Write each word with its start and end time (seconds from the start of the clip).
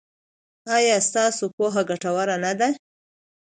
ایا 0.75 0.95
ستاسو 1.07 1.45
پوهه 1.55 1.81
ګټوره 1.89 2.35
نه 2.43 2.51
ده؟ 2.59 2.69